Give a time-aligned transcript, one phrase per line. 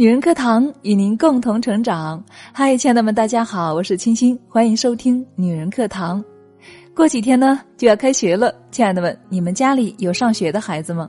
[0.00, 2.24] 女人课堂与您共同成长。
[2.54, 6.24] 嗨，亲爱的们，大家好，我是青青，欢迎收听女人课堂。
[6.96, 11.06] 过几天呢就要开学了，亲爱的们，你们家里有上学的孩子吗？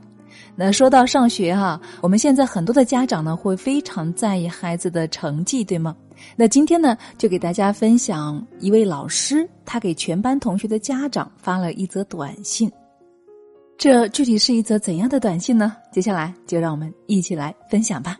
[0.54, 5.96] 那说到上学哈，我们现在很多的家长呢会非常在意孩子的成绩，对吗？
[6.36, 12.70] 那今天呢就给大家分享一位老师，他给全班同学的家长发了一则短信。
[13.78, 15.78] 这具体是一则怎样的短信呢？
[15.90, 18.18] 接下来就让我们一起来分享吧。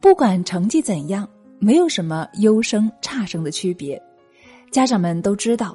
[0.00, 1.28] 不管成绩怎样，
[1.58, 4.00] 没有什么优生差生的区别。
[4.70, 5.74] 家长们都知道，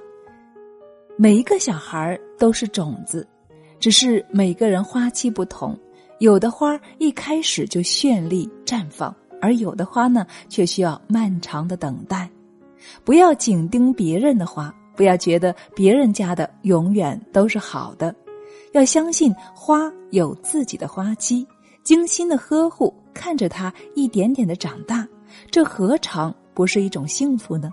[1.16, 3.28] 每一个小孩都是种子，
[3.80, 5.78] 只是每个人花期不同。
[6.18, 12.28] 有的花一开始就绚丽绽放，而有的花呢，却需要漫长的等待。
[13.04, 18.16] 不要紧盯别人的花，不要觉得别人家的永远都是好的。
[18.72, 21.46] 要相信花有自己的花期，
[21.84, 22.92] 精心的呵护。
[23.16, 25.08] 看着它一点点的长大，
[25.50, 27.72] 这何尝不是一种幸福呢？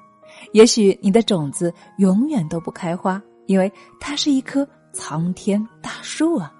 [0.52, 6.50] 也许你的种子永远都不开花，因为它是一棵苍天大树啊！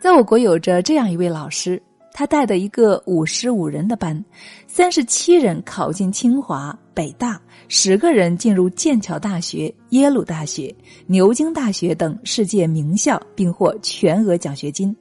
[0.00, 1.82] 在我国有着这样一位老师，
[2.12, 4.24] 他带的一个五十五人的班，
[4.66, 10.74] 三十七人考进清华、北大，十个人进入剑桥大学、耶鲁大学、
[11.06, 14.94] 牛津大学等世界名校，并获全额奖学金。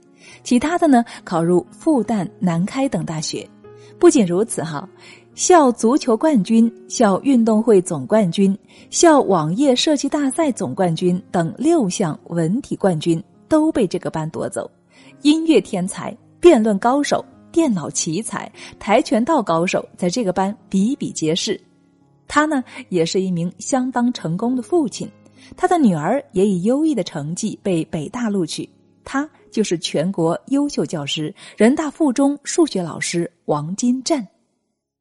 [0.44, 3.48] 其他的呢，考入复旦、南开等大学。
[4.00, 4.88] 不仅如此，哈，
[5.36, 8.58] 校足球冠军、校运动会总冠军、
[8.90, 14.70] 校网页设计大赛总冠军等六项文体冠军都被这个班夺走。
[15.22, 21.60] 音乐天才、辩论高手、电脑奇才、跆拳道高手在这个班比比皆是。
[22.28, 25.08] 他呢，也是一名相当成功的父亲。
[25.56, 28.68] 他的女儿也以优异的成绩被北大录取。
[29.04, 29.30] 他。
[29.52, 34.28] 就是全国优秀教师、人大附中数学老师王金战。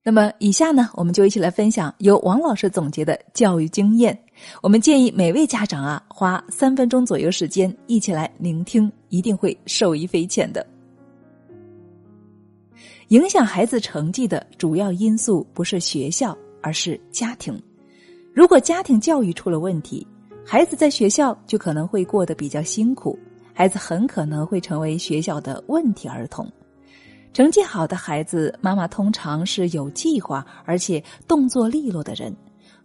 [0.02, 4.18] 那么，以下呢，我们就一起来分享由王老师总结的教育经验。
[4.62, 10.66] 我们建议每位家长啊，花三分钟左右时间一起来聆听，一定会受益匪浅的。
[13.08, 17.60] 影响孩子成绩的主要因素不是学校，而是家庭。
[18.32, 20.06] 如果家庭教育出了问题，
[20.46, 23.18] 孩子在学校就可能会过得比较辛苦。
[23.60, 26.50] 孩子很可能会成为学校的问题儿童。
[27.34, 32.34] 成绩好的孩子，妈妈通常是有计划而且动作利落的人。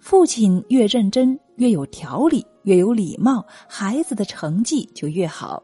[0.01, 5.63] 父亲越认真、越有条理、越有礼貌，孩子的成绩就越好。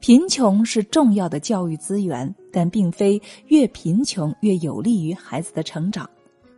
[0.00, 6.10] 贫穷是重要的教育资源，但并非越贫穷越有利于孩子的成长。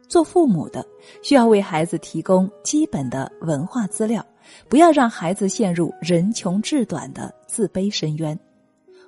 [0.09, 0.83] 做父母的
[1.23, 4.25] 需要为孩子提供基本的文化资料。
[4.69, 8.39] 不要让孩子陷入人穷志短的自卑深渊。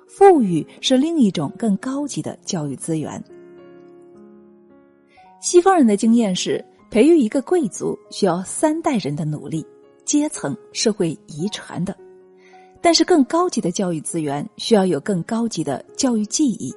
[0.07, 3.23] 富裕是另一种更高级的教育资源。
[5.39, 9.65] 西方人的经验是，培育一个贵族需要三代人的努力，
[10.03, 11.95] 阶层是会遗传的。
[12.81, 16.73] 但是，更高级的教育资源需要有更高级的教育记忆。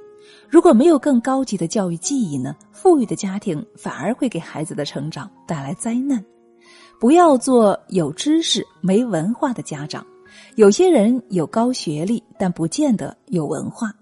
[0.48, 2.54] 如果没有更高级的教育记忆呢？
[2.70, 6.22] 富裕的家庭反而会给孩子的成长带来灾难。
[7.02, 10.06] 不要做有知识没文化的家长。
[10.54, 13.92] 有些人有高学历，但不见得有文化。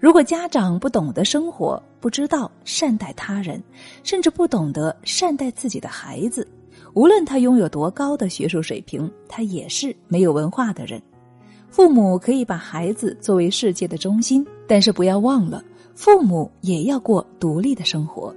[0.00, 3.62] 如果家长不懂得生活，不知道善待他人，
[4.02, 6.48] 甚至不懂得善待自己的孩子，
[6.94, 10.98] 无论他拥有多高的学术水平，他也是没有文化的人。
[11.68, 15.62] 父母可以把孩子作为世界的中心，但是不要忘了，
[15.94, 18.34] 父母也要过独立的生活。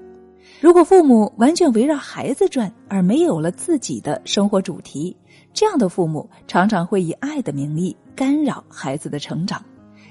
[0.61, 5.17] 如果父母完全围绕孩子转，而没有了自己的生活主题，
[5.55, 9.65] 这样的父母常常会以爱的名义干扰孩子的成长。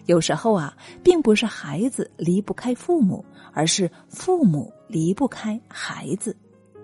[0.07, 6.37] 有时候啊，并不是孩子离不开父母，而是父母离不开孩子。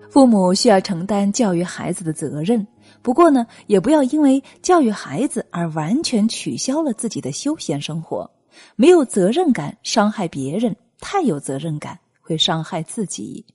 [0.09, 2.65] 父母需要承担教育孩子的责任，
[3.01, 8.31] 不过呢，也不要因为教育孩子而完全取消了自己的休闲生活。
[8.77, 13.45] 没有责任感伤害别人，太有责任感会伤害自己。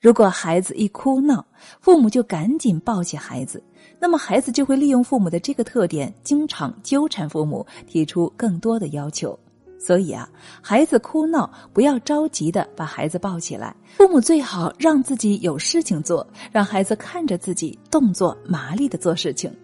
[0.00, 1.44] 如果孩子一哭闹，
[1.78, 3.62] 父母就赶紧抱起孩子，
[3.98, 9.38] 那么孩子就会利用父母的这个特点，经常纠缠父母，提出更多的要求。
[9.78, 10.26] 所以啊，
[10.62, 19.54] 孩子哭闹不要着急的把孩子抱起来，父母最好让自己有事情做，让孩子看着自己动作麻利的做事情。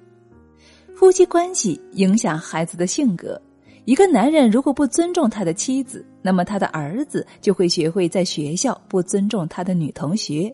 [0.94, 3.40] 夫妻关系影响孩子的性格。
[3.86, 10.52] 一个男人如果不尊重他的妻子，那么他的儿子就会学会在学校不尊重他的女同学；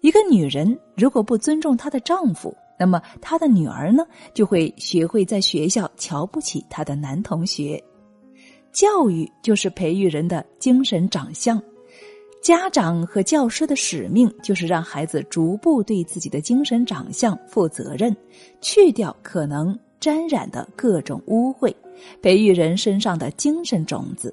[0.00, 7.82] 一个女人如果不尊重她的丈夫，那么她的女儿呢就会学会在学校瞧不起她的男同学。
[8.70, 11.60] 教育就是培育人的精神长相。
[12.40, 18.16] 家长和教师的使命就是让孩子逐步对自己的精神长相负责任，
[18.60, 21.74] 去掉可能沾染的各种污秽，
[22.22, 24.32] 培育人身上的精神种子，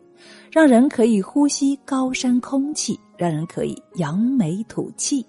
[0.52, 5.26] 让人可以呼吸高山空气，让人可以扬眉吐气。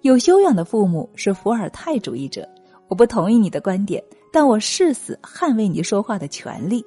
[0.00, 2.48] 有修养的父母是伏尔泰主义者，
[2.88, 4.02] 我不同意你的观点，
[4.32, 6.84] 但我誓死捍卫你说话的权利。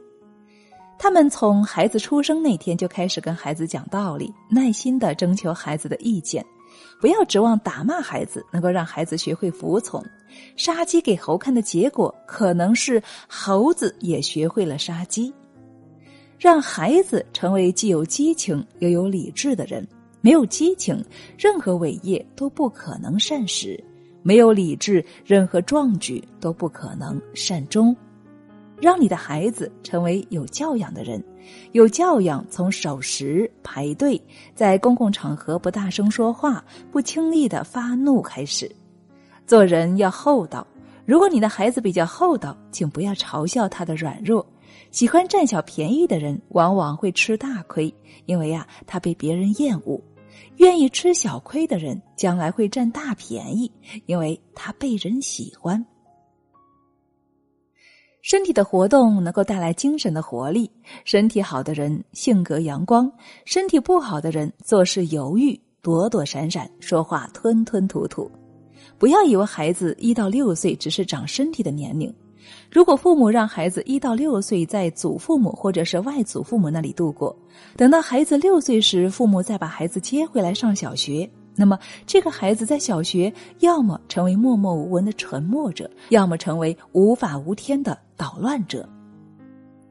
[0.97, 6.45] 他们从孩子出生那天就开始跟孩子讲道理，耐心的征求孩子的意见，
[7.01, 10.03] 不要指望打骂孩子能够让孩子学会服从。
[10.57, 15.33] 杀鸡给猴看的结果，可能是猴子也学会了杀鸡。
[16.37, 19.87] 让孩子成为既有激情又有理智的人。
[20.21, 21.05] 没有激情，
[21.37, 23.79] 任何伟业都不可能善始；
[24.23, 27.95] 没有理智，任何壮举都不可能善终。
[28.81, 31.23] 让你的孩子成为有教养的人，
[31.73, 34.19] 有教养从守时、排队，
[34.55, 38.69] 在公共场合不大声说话、不轻易的发怒开始。
[39.45, 40.65] 做人要厚道。
[41.05, 44.43] 如果你的孩子比较厚道，请不要嘲笑他的软弱。
[44.91, 47.93] 喜欢占小便宜的人，往往会吃大亏，
[48.25, 49.99] 因为呀，他被别人厌恶；
[50.57, 53.71] 愿意吃小亏的人，将来会占大便宜，
[54.05, 55.85] 因为他被人喜欢。
[58.21, 60.71] 身体的活动能够带来精神的活力。
[61.03, 63.11] 身体好的人性格阳光，
[63.45, 68.31] 身体不好的人做事犹豫、躲躲闪闪，说话吞吞吐吐。
[68.97, 72.11] 不要以为孩子一到六岁只是长身体的年龄。
[72.71, 77.35] 如果父母让孩子一到六岁在祖父母或者是外祖父母那里度过，
[77.77, 81.29] 等到孩子六岁时，父母再把孩子接回来上小学。
[81.57, 88.87] 那么，这个孩子在小学要么成为默默无闻的沉默者，要么成为无法无天的捣乱者。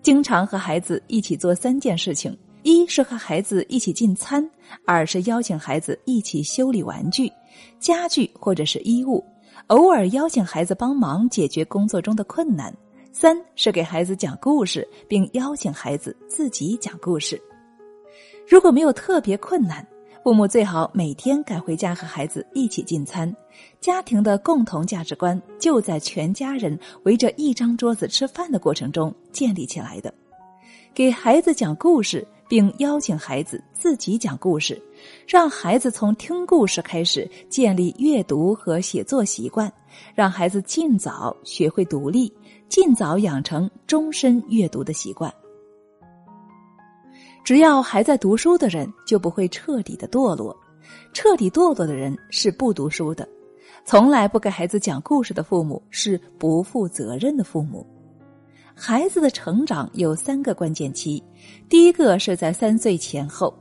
[0.02, 4.44] 经常和孩子一起做三件事情：一是和孩子一起进餐；
[4.84, 7.32] 二是邀请孩子一起修理玩具、
[7.78, 9.24] 家具或者是衣物；
[9.68, 12.70] 偶尔邀请孩子帮忙解决工作中的困难；
[13.12, 17.40] 三是给孩子讲故事，并邀请孩子自己讲故事。
[18.46, 19.86] 如果没有特别困难，
[20.22, 23.34] 父母最好每天赶回家和孩子一起进餐，
[23.80, 30.12] 家庭的共同价值观就在全家人围着一张桌子吃饭的过程中建立起来的。
[30.92, 34.80] 给孩子讲故事，并邀请孩子自己讲故事，
[35.26, 39.72] 让孩子从听故事开始建立阅读和写作习惯，
[40.14, 42.32] 让孩子尽早学会独立，
[42.68, 45.32] 尽早养成终身阅读的习惯。
[47.44, 50.54] 只要还在读书的人，就不会彻底的堕落；
[51.12, 53.28] 彻底堕落的人是不读书的。
[53.84, 57.86] 从来不给孩子讲故事的父母是不负责任的父母。
[58.76, 61.22] 孩子的成长有三个关键期，
[61.68, 63.56] 第一个是在三岁前后，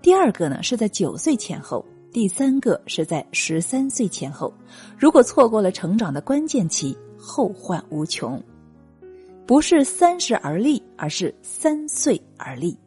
[0.00, 4.54] 第二个呢是在九岁前后，第三个是在十三岁前后。
[4.96, 8.40] 如果错过了成长的关键期，后患无穷。
[9.44, 12.78] 不是三十而立，而是三岁而立。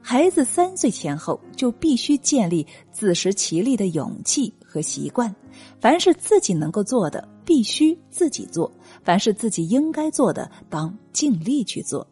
[0.00, 5.32] 孩子三岁前后就必须建立自食其力的勇气和习惯，
[5.78, 8.70] 凡是自己能够做的，必须自己做；
[9.02, 12.06] 凡是自己应该做的，当尽力去做。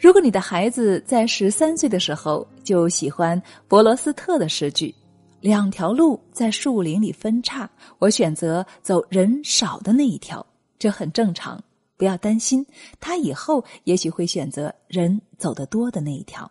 [0.00, 4.94] 如果你的孩子在十三岁的时候就喜欢伯罗斯特的诗句
[5.42, 7.68] ：“两条路在树林里分叉，
[7.98, 10.44] 我选择走人少的那一条”，
[10.80, 11.62] 这很正常，
[11.98, 12.64] 不要担心，
[12.98, 16.50] 他以后也许会选择人走得多的那一条。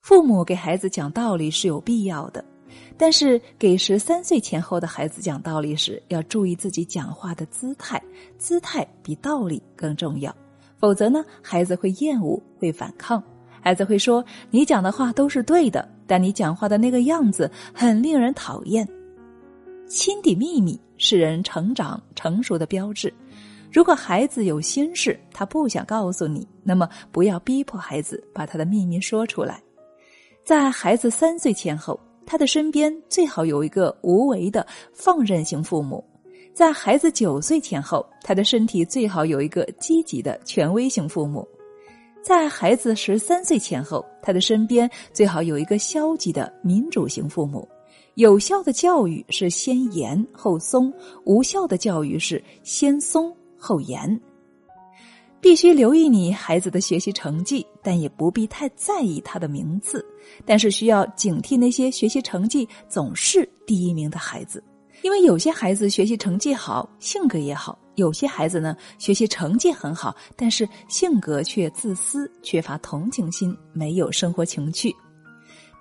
[0.00, 2.44] 父母给孩子讲道理是有必要的，
[2.96, 8.02] 但是给十三岁前后的孩子讲道理时，要注意自己讲话的姿态，
[8.38, 10.34] 姿态比道理更重要。
[10.78, 13.22] 否则呢，孩子会厌恶，会反抗。
[13.60, 18.86] 孩子会说：“你讲的话都是对的，但你讲话的那个样子很令人讨厌。”
[19.88, 23.12] 心底秘密是人成长成熟的标志。
[23.72, 29.60] 如果孩子有心事，他不想告诉你，那么不要逼迫孩子把他的秘密说出来。
[30.44, 36.02] 在孩子三岁前后，他的身边最好有一个无为的放任型父母；
[36.52, 41.46] 在孩子九岁前后，他的身体最好有一个积极的权威型父母；
[42.22, 47.66] 在孩子十三岁前后，他的身边最好有一个消极的民主型父母。
[48.14, 50.92] 有效的教育是先严后松，
[51.24, 54.20] 无效的教育是先松后严。
[55.40, 60.04] 必须留意你孩子的学习成绩，但也不必太在意他的名次。
[60.44, 64.62] 但是需要警惕那些学习成绩总是第一名的孩子。
[65.02, 74.92] 因为有些孩子学习成绩好，性格也好；有些孩子呢，学习成绩很好，但是性格却自私，缺乏同情心，没有生活情趣。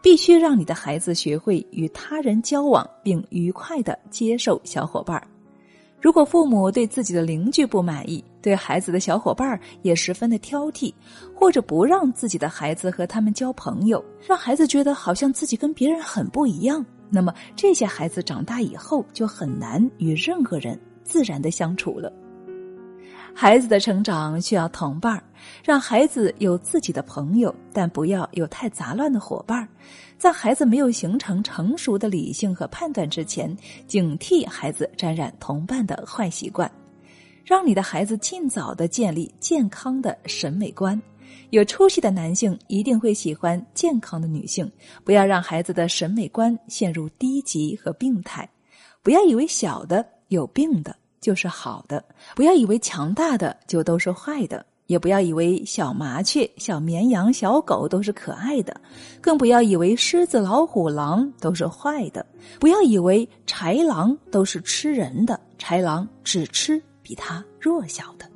[0.03, 5.25] 必须让你的孩子学会与他人交往，并愉快的接受小伙伴儿。
[6.05, 10.93] 如果父母对自己的邻居不满意，对孩子的小伙伴也十分的挑剔，
[11.33, 22.13] 或者不让自己的孩子和他们交朋友，让孩子觉得好像自己跟别人很不一样，那么这些孩子长大以后就很难与任何人自然的相处了。
[23.33, 25.23] 孩子的成长需要同伴儿，
[25.63, 29.67] 让孩子有自己的朋友，但不要有太杂乱的伙伴儿。
[30.17, 33.55] 在孩子没有形成成熟的理性和判断之前，
[33.87, 36.71] 警惕孩子沾染同伴的坏习惯，
[37.43, 41.01] 让你的孩子尽早的建立健康的审美观。
[41.49, 44.71] 有出息的男性一定会喜欢健康的女性，
[45.03, 48.49] 不要让孩子的审美观陷入低级和病态。
[49.03, 50.95] 不要以为小的有病的。
[51.21, 58.79] 就是好的，不要以为强大的就都是坏的，也不要以为小麻雀、小绵羊、小狗都是可爱的，
[59.19, 62.25] 更不要以为狮子、老虎、狼都是坏的，
[62.59, 68.29] 不要以为豺狼都是吃人的，豺狼只吃比它弱小的。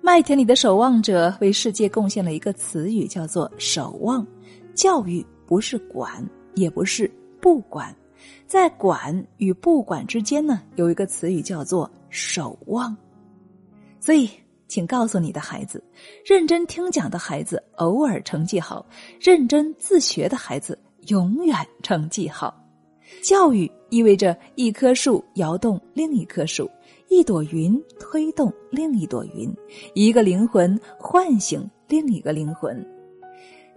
[0.00, 4.26] 麦田里的守望者为世界贡献了一个词语，叫做“守望”。
[4.74, 6.24] 教育不是管，
[6.54, 7.94] 也不是不管。
[8.46, 12.96] 在管与不管之间呢，有一个词语叫做“守望”。
[14.00, 14.30] 所以，
[14.68, 15.82] 请告诉你的孩子，
[16.24, 18.86] 认真听讲的孩子偶尔成绩好，
[19.20, 22.54] 认真自学的孩子永远成绩好。
[23.22, 26.70] 教育意味着一棵树摇动另一棵树，
[27.08, 29.52] 一朵云推动另一朵云，
[29.94, 32.86] 一个灵魂唤醒另一个灵魂。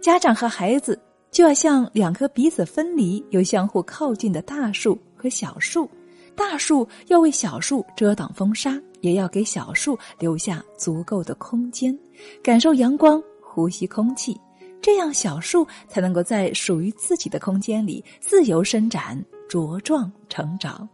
[0.00, 0.96] 家长和孩子。
[1.32, 5.88] 就要像两棵彼此分离又相互靠近的大树和小树，
[6.34, 11.96] 大树要为小树遮挡风沙，也要给小树留下足够的空间，
[12.42, 14.38] 感受阳光，呼吸空气，
[14.80, 20.88] 这样小树才能够在属于自己的空间里自由伸展、茁壮成长。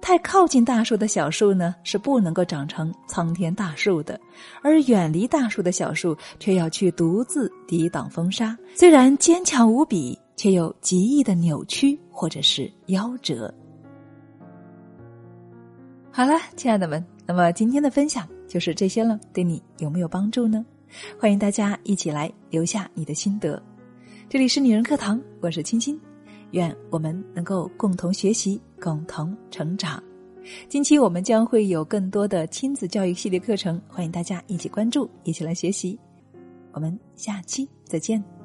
[0.00, 4.16] 太靠近大树的小树呢，是不能够长成苍天大树的；
[4.62, 8.56] 而远离大树的小树，却要去独自抵挡风沙。
[8.74, 13.52] 虽然坚强无比，却又极易的扭曲或者是夭折。
[16.18, 20.66] 好了，亲爱的们，那么今天的分享就是这些了，对你有没有帮助呢？
[21.16, 23.62] 欢迎大家一起来留下你的心得。
[24.28, 25.96] 这里是女人课堂，我是青青。
[26.50, 30.02] 愿我们能够共同学习，共同成长。
[30.68, 35.96] 近期我们将会有更多的亲子教育系列课程，欢迎大家一起关注，一起来学习。
[36.72, 38.37] 我们下期再见。